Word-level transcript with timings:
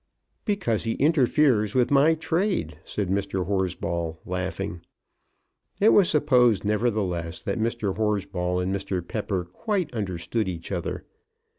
"Because 0.45 0.83
he 0.85 0.93
interferes 0.93 1.75
with 1.75 1.91
my 1.91 2.15
trade," 2.15 2.79
said 2.83 3.09
Mr. 3.09 3.45
Horsball, 3.45 4.17
laughing. 4.25 4.81
It 5.79 5.89
was 5.89 6.09
supposed, 6.09 6.65
nevertheless, 6.65 7.39
that 7.43 7.59
Mr. 7.59 7.95
Horsball 7.95 8.59
and 8.59 8.73
Mr. 8.73 9.07
Pepper 9.07 9.45
quite 9.45 9.93
understood 9.93 10.47
each 10.47 10.71
other. 10.71 11.05